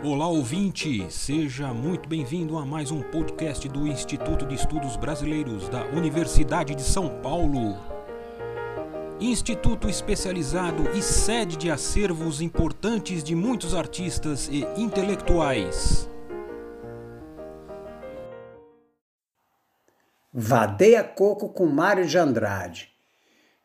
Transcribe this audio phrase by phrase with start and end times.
[0.00, 5.86] Olá ouvinte, seja muito bem-vindo a mais um podcast do Instituto de Estudos Brasileiros da
[5.86, 7.76] Universidade de São Paulo.
[9.18, 16.08] Instituto especializado e sede de acervos importantes de muitos artistas e intelectuais.
[20.32, 22.88] Vadeia Coco com Mário de Andrade.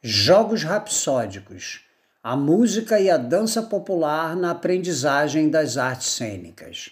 [0.02, 1.93] Jogos Rapsódicos
[2.24, 6.92] a música e a dança popular na aprendizagem das artes cênicas.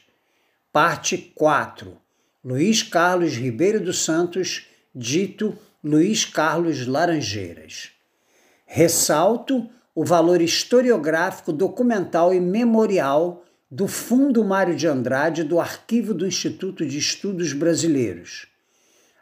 [0.73, 1.98] Parte 4.
[2.44, 7.91] Luiz Carlos Ribeiro dos Santos, dito Luiz Carlos Laranjeiras.
[8.66, 16.27] Ressalto o valor historiográfico, documental e memorial do Fundo Mário de Andrade do Arquivo do
[16.27, 18.48] Instituto de Estudos Brasileiros.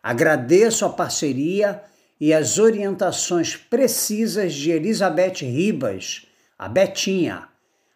[0.02, 1.84] Agradeço a parceria
[2.20, 6.26] e as orientações precisas de Elizabeth Ribas,
[6.58, 7.48] a Betinha,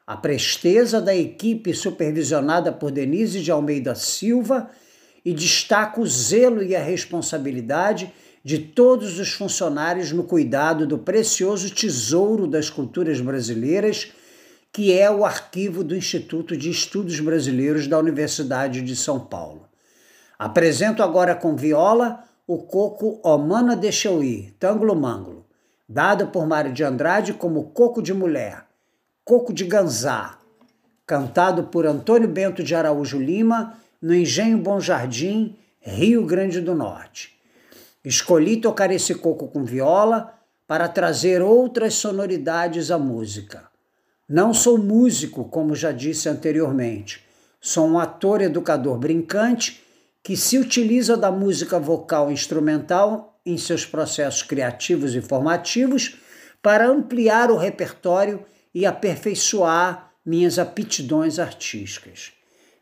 [0.07, 4.69] a presteza da equipe supervisionada por Denise de Almeida Silva
[5.25, 8.13] e destaco o zelo e a responsabilidade
[8.43, 14.11] de todos os funcionários no cuidado do precioso tesouro das culturas brasileiras,
[14.71, 19.69] que é o arquivo do Instituto de Estudos Brasileiros da Universidade de São Paulo.
[20.37, 25.45] Apresento agora com viola o coco Omana de Chauí, Tanglo Manglo,
[25.87, 28.65] dado por Mário de Andrade como Coco de Mulher,
[29.23, 30.37] Coco de Ganzá,
[31.07, 37.33] cantado por Antônio Bento de Araújo Lima no Engenho Bom Jardim, Rio Grande do Norte.
[38.03, 40.33] Escolhi tocar esse coco com viola
[40.67, 43.69] para trazer outras sonoridades à música.
[44.27, 47.23] Não sou músico, como já disse anteriormente.
[47.61, 49.81] Sou um ator educador brincante
[50.23, 56.17] que se utiliza da música vocal instrumental em seus processos criativos e formativos
[56.61, 62.31] para ampliar o repertório e aperfeiçoar minhas aptidões artísticas.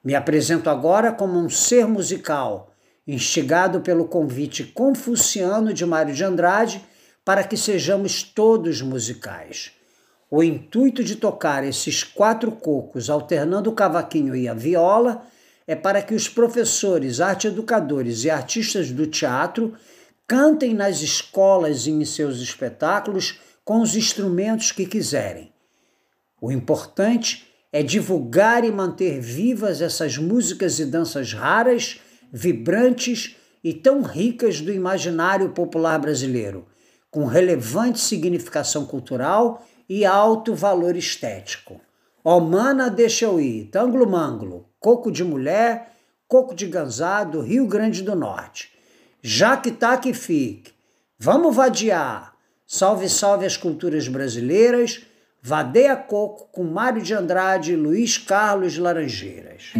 [0.04, 2.72] Me apresento agora como um ser musical,
[3.08, 6.86] instigado pelo convite confuciano de Mário de Andrade
[7.26, 9.72] para que sejamos todos musicais.
[10.30, 15.24] O intuito de tocar esses quatro cocos alternando o cavaquinho e a viola
[15.72, 19.74] é para que os professores, arte educadores e artistas do teatro
[20.28, 25.50] cantem nas escolas e em seus espetáculos com os instrumentos que quiserem.
[26.42, 32.02] O importante é divulgar e manter vivas essas músicas e danças raras,
[32.34, 36.68] vibrantes e tão ricas do imaginário popular brasileiro,
[37.10, 41.80] com relevante significação cultural e alto valor estético.
[42.26, 45.94] Omana deixa eu ir, tanglo manglo, coco de mulher,
[46.28, 48.74] coco de ganzado, Rio Grande do Norte.
[49.22, 50.74] Já que tá que fique.
[51.18, 52.34] Vamos vadiar.
[52.66, 55.04] Salve, salve as culturas brasileiras.
[55.44, 59.74] Vadeia Coco com Mário de Andrade e Luiz Carlos Laranjeiras.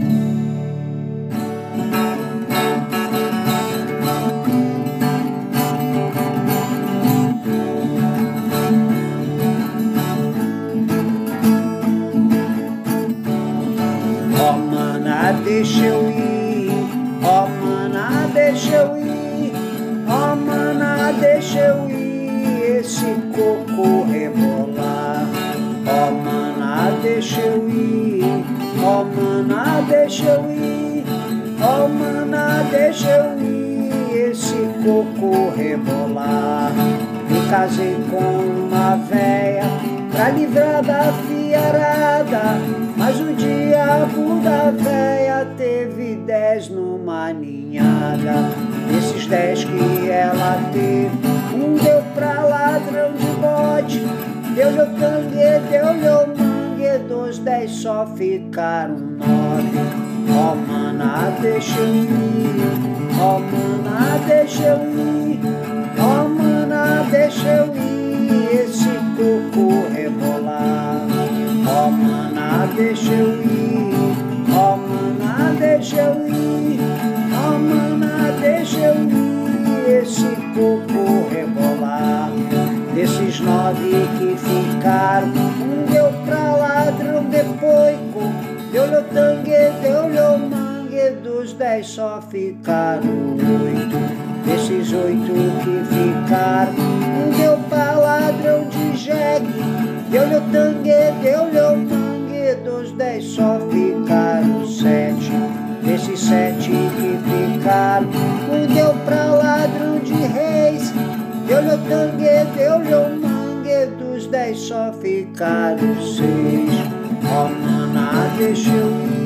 [32.72, 36.72] Deixa eu ir, esse coco rebolar.
[37.30, 38.18] Me casei com
[38.68, 39.64] uma véia
[40.12, 42.58] pra livrar da fiarada,
[42.96, 48.34] mas um dia a Buda véia teve dez numa ninhada.
[48.88, 51.12] Desses dez que ela teve,
[51.54, 54.02] um deu pra ladrão de bode,
[54.56, 60.11] deu-lhe o cangue, deu-lhe o mangue, dos dez só ficaram nove.
[60.34, 65.40] Ó oh, mana, deixa eu ir, ó oh, mana, deixa eu ir,
[66.00, 71.06] ó oh, mana, deixa eu ir, esse coco rebolar.
[71.68, 74.16] Ó oh, mana, deixa eu ir,
[74.56, 76.80] ó oh, mana, deixa eu ir,
[77.34, 80.41] ó oh, mana, deixa eu ir, esse
[91.62, 93.98] dez só ficaram oito.
[94.44, 95.32] Desses oito
[95.62, 99.62] que ficaram, um deu pra ladrão de jegue,
[100.10, 105.32] deu-lhe o tangue, deu-lhe o mangue, dos dez só ficaram sete.
[105.84, 108.10] Desses sete que ficaram,
[108.52, 110.92] um deu pra ladrão de reis,
[111.48, 116.72] deu-lhe o tangue, deu-lhe o mangue, dos dez só ficaram seis.
[117.24, 119.21] Oh, mana, deixa eu ir.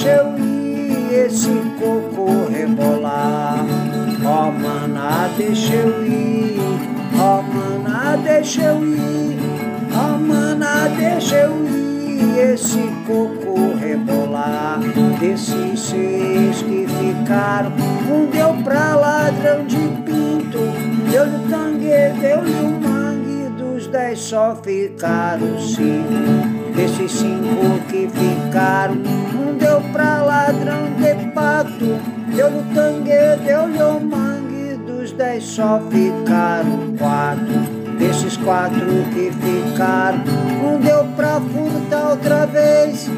[0.00, 3.66] deixa eu ir esse coco rebolar.
[4.24, 6.58] Ó oh, mana, deixa eu ir,
[7.18, 9.38] ó oh, mana, deixa eu ir,
[9.94, 14.80] ó oh, mana, deixa eu ir esse coco rebolar.
[15.18, 17.72] Desses seis que ficaram,
[18.10, 20.58] um deu pra ladrão de pinto,
[21.10, 26.60] deu-lhe o tangue, deu-lhe o mangue, dos dez só ficaram cinco.
[26.74, 28.94] Desses cinco que ficaram,
[29.34, 31.98] um deu pra ladrão de pato,
[32.34, 37.80] deu-lhe tangue, deu-lhe o mangue, dos dez só ficaram quatro.
[37.98, 40.22] Desses quatro que ficaram,
[40.64, 43.10] um deu pra furtar outra vez,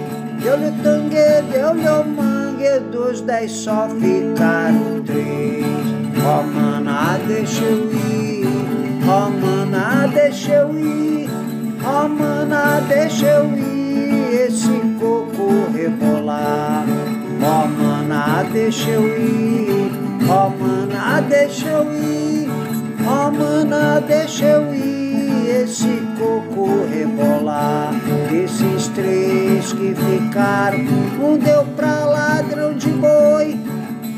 [0.43, 5.67] deu-lhe tangue, deu-lhe o mangue, dos dez só ficaram três.
[6.25, 8.47] Oh, mana, deixa eu ir,
[9.05, 11.29] oh, mana, deixa eu ir.
[11.85, 13.72] Oh, mana, deixa eu ir,
[14.33, 16.87] esse coco rebolar.
[17.43, 19.93] Ó oh, mana, deixa eu ir,
[20.29, 22.49] ó oh, mana, deixa eu ir.
[23.05, 27.93] Ó oh, mana, deixa eu ir, esse coco rebolar.
[28.33, 30.79] Esses três que ficaram,
[31.23, 33.59] um deu pra ladrão de boi.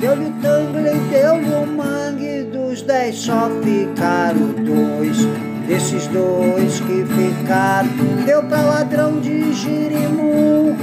[0.01, 5.54] Deu-lhe o tangle, deu-lhe o mangue, dos dez só ficaram dois.
[5.67, 7.89] Desses dois que ficaram,
[8.27, 10.77] deu pra ladrão de girimum.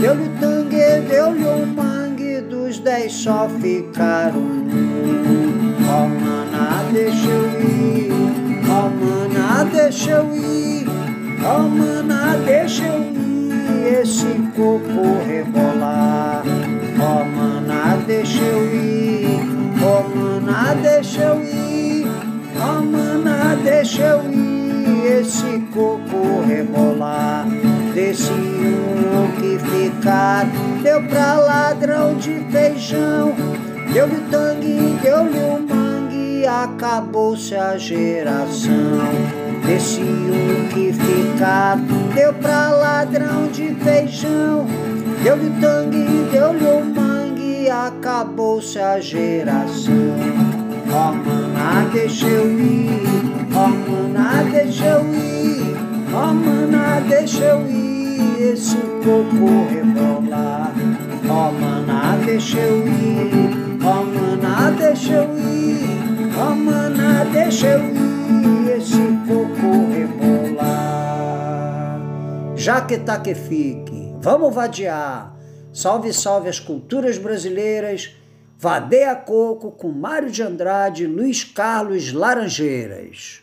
[0.00, 5.74] Deu-lhe o tangue, deu-lhe o mangue, dos dez só ficaram um.
[5.88, 8.10] Ó oh, mana, deixa eu ir,
[8.70, 10.86] ó oh, mana, deixa eu ir,
[11.44, 14.26] ó oh, mana, deixa eu ir, esse
[14.56, 16.42] coco rebolar.
[16.98, 19.40] Ó oh, mana, deixa eu ir,
[19.82, 20.51] ó oh, mana,
[24.02, 27.46] eu ir, esse coco rebolar.
[27.94, 30.46] Desse um que ficar,
[30.82, 33.34] deu pra ladrão de feijão.
[33.92, 38.72] Deu-lhe o tangue, deu-lhe o mangue, acabou-se a geração.
[39.66, 41.76] Desse um que ficar,
[42.14, 44.66] deu pra ladrão de feijão.
[45.22, 49.92] Deu-lhe o tangue, deu-lhe o mangue, acabou-se a geração.
[50.94, 53.02] Ó oh, deixa eu ir,
[56.96, 60.72] oh, deixa eu ir, esse coco rebolar.
[61.28, 67.80] Ó oh, mana, deixa eu ir, ó mana, deixa eu ir, ó mana, deixa eu
[67.80, 70.62] ir, esse coco rebolar.
[72.54, 75.36] Já que tá que fique, vamos vadiar.
[75.72, 78.14] Salve, salve as culturas brasileiras
[78.62, 83.42] Vadeia Coco com Mário de Andrade Luiz Carlos Laranjeiras.